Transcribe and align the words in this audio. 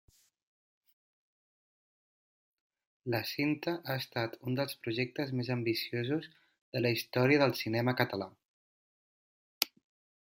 La 3.15 3.19
cinta 3.33 3.75
ha 3.75 3.99
estat 4.05 4.39
un 4.47 4.57
dels 4.61 4.75
projectes 4.87 5.35
més 5.41 5.53
ambiciosos 5.59 6.27
de 6.39 6.83
la 6.83 6.95
història 6.99 7.45
del 7.45 7.55
cinema 7.61 7.95
català. 8.01 8.31